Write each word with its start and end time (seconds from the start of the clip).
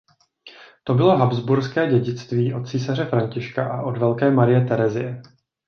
To 0.83 0.93
bylo 0.93 1.17
habsburské 1.17 1.89
dědictví 1.89 2.53
od 2.53 2.69
císaře 2.69 3.05
Františka 3.05 3.71
a 3.71 3.81
od 3.81 3.97
velké 3.97 4.31
Marie 4.31 4.65
Terezie. 4.65 5.21